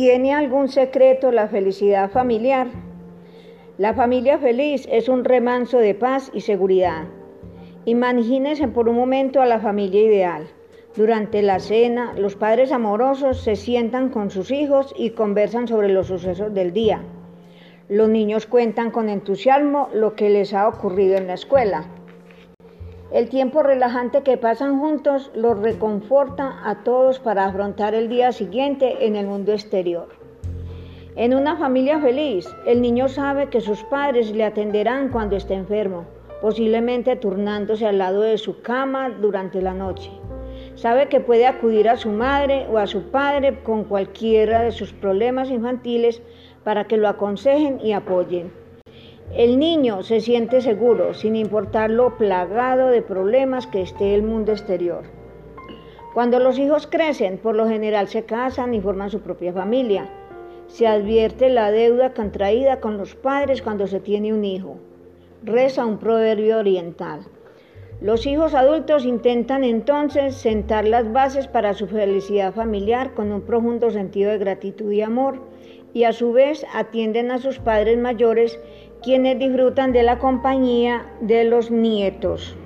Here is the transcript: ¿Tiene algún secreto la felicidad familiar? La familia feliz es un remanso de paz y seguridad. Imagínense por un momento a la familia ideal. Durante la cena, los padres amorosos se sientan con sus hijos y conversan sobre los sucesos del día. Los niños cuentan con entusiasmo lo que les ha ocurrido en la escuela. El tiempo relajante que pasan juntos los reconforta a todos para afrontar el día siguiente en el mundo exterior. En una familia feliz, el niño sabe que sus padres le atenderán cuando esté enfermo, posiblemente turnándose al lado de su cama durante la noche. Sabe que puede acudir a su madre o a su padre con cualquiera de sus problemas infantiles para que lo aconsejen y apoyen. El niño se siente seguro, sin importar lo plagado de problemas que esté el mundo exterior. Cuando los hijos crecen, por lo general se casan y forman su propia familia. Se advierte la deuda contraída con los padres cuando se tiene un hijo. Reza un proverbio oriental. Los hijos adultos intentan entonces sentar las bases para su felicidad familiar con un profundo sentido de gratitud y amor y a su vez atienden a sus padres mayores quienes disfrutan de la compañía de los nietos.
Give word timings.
¿Tiene 0.00 0.32
algún 0.32 0.68
secreto 0.68 1.32
la 1.32 1.48
felicidad 1.48 2.08
familiar? 2.08 2.68
La 3.78 3.94
familia 3.94 4.38
feliz 4.38 4.86
es 4.92 5.08
un 5.08 5.24
remanso 5.24 5.78
de 5.78 5.92
paz 5.96 6.30
y 6.32 6.42
seguridad. 6.42 7.06
Imagínense 7.84 8.68
por 8.68 8.88
un 8.88 8.94
momento 8.94 9.42
a 9.42 9.46
la 9.46 9.58
familia 9.58 10.00
ideal. 10.00 10.46
Durante 10.94 11.42
la 11.42 11.58
cena, 11.58 12.14
los 12.16 12.36
padres 12.36 12.70
amorosos 12.70 13.40
se 13.40 13.56
sientan 13.56 14.10
con 14.10 14.30
sus 14.30 14.52
hijos 14.52 14.94
y 14.96 15.10
conversan 15.10 15.66
sobre 15.66 15.88
los 15.88 16.06
sucesos 16.06 16.54
del 16.54 16.72
día. 16.72 17.02
Los 17.88 18.08
niños 18.08 18.46
cuentan 18.46 18.92
con 18.92 19.08
entusiasmo 19.08 19.88
lo 19.92 20.14
que 20.14 20.30
les 20.30 20.54
ha 20.54 20.68
ocurrido 20.68 21.16
en 21.16 21.26
la 21.26 21.34
escuela. 21.34 21.88
El 23.10 23.30
tiempo 23.30 23.62
relajante 23.62 24.22
que 24.22 24.36
pasan 24.36 24.80
juntos 24.80 25.30
los 25.34 25.58
reconforta 25.58 26.60
a 26.62 26.84
todos 26.84 27.18
para 27.18 27.46
afrontar 27.46 27.94
el 27.94 28.10
día 28.10 28.32
siguiente 28.32 29.06
en 29.06 29.16
el 29.16 29.26
mundo 29.26 29.52
exterior. 29.52 30.08
En 31.16 31.32
una 31.34 31.56
familia 31.56 31.98
feliz, 32.00 32.46
el 32.66 32.82
niño 32.82 33.08
sabe 33.08 33.48
que 33.48 33.62
sus 33.62 33.82
padres 33.84 34.30
le 34.30 34.44
atenderán 34.44 35.08
cuando 35.08 35.36
esté 35.36 35.54
enfermo, 35.54 36.04
posiblemente 36.42 37.16
turnándose 37.16 37.86
al 37.86 37.96
lado 37.96 38.20
de 38.20 38.36
su 38.36 38.60
cama 38.60 39.08
durante 39.08 39.62
la 39.62 39.72
noche. 39.72 40.10
Sabe 40.74 41.08
que 41.08 41.20
puede 41.20 41.46
acudir 41.46 41.88
a 41.88 41.96
su 41.96 42.10
madre 42.10 42.66
o 42.70 42.76
a 42.76 42.86
su 42.86 43.04
padre 43.10 43.62
con 43.62 43.84
cualquiera 43.84 44.60
de 44.60 44.70
sus 44.70 44.92
problemas 44.92 45.48
infantiles 45.48 46.20
para 46.62 46.84
que 46.84 46.98
lo 46.98 47.08
aconsejen 47.08 47.80
y 47.82 47.92
apoyen. 47.92 48.52
El 49.34 49.58
niño 49.58 50.02
se 50.02 50.20
siente 50.20 50.62
seguro, 50.62 51.12
sin 51.12 51.36
importar 51.36 51.90
lo 51.90 52.16
plagado 52.16 52.88
de 52.88 53.02
problemas 53.02 53.66
que 53.66 53.82
esté 53.82 54.14
el 54.14 54.22
mundo 54.22 54.52
exterior. 54.52 55.02
Cuando 56.14 56.38
los 56.38 56.58
hijos 56.58 56.86
crecen, 56.86 57.36
por 57.36 57.54
lo 57.54 57.68
general 57.68 58.08
se 58.08 58.24
casan 58.24 58.72
y 58.72 58.80
forman 58.80 59.10
su 59.10 59.20
propia 59.20 59.52
familia. 59.52 60.08
Se 60.66 60.86
advierte 60.86 61.50
la 61.50 61.70
deuda 61.70 62.14
contraída 62.14 62.80
con 62.80 62.96
los 62.96 63.14
padres 63.14 63.60
cuando 63.60 63.86
se 63.86 64.00
tiene 64.00 64.32
un 64.32 64.44
hijo. 64.44 64.78
Reza 65.44 65.84
un 65.84 65.98
proverbio 65.98 66.58
oriental. 66.58 67.20
Los 68.00 68.26
hijos 68.26 68.54
adultos 68.54 69.04
intentan 69.04 69.62
entonces 69.62 70.36
sentar 70.36 70.86
las 70.86 71.12
bases 71.12 71.48
para 71.48 71.74
su 71.74 71.86
felicidad 71.86 72.54
familiar 72.54 73.12
con 73.12 73.30
un 73.30 73.42
profundo 73.42 73.90
sentido 73.90 74.30
de 74.30 74.38
gratitud 74.38 74.90
y 74.90 75.02
amor 75.02 75.40
y 75.92 76.04
a 76.04 76.12
su 76.12 76.32
vez 76.32 76.64
atienden 76.74 77.30
a 77.30 77.38
sus 77.38 77.58
padres 77.58 77.98
mayores 77.98 78.60
quienes 79.02 79.38
disfrutan 79.38 79.92
de 79.92 80.02
la 80.02 80.18
compañía 80.18 81.06
de 81.20 81.44
los 81.44 81.70
nietos. 81.70 82.56